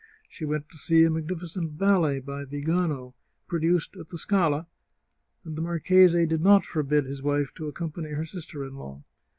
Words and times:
She 0.27 0.45
went 0.45 0.67
to 0.69 0.79
see 0.79 1.03
a 1.03 1.11
magnificent 1.11 1.77
ballet 1.77 2.19
by 2.21 2.43
Vigano, 2.45 3.13
produced 3.47 3.95
at 3.97 4.07
the 4.09 4.17
Scala, 4.17 4.65
and 5.45 5.55
the 5.55 5.61
marchese 5.61 6.25
did 6.25 6.41
not 6.41 6.63
forbid 6.65 7.05
his 7.05 7.21
wife 7.21 7.53
to 7.53 7.67
accompany 7.67 8.09
her 8.09 8.25
sister 8.25 8.65
in 8.65 8.73
law. 8.77 9.03